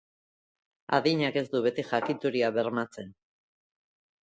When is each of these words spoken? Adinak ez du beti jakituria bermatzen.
Adinak 0.97 1.37
ez 1.41 1.43
du 1.51 1.61
beti 1.67 1.85
jakituria 1.91 2.51
bermatzen. 2.59 3.15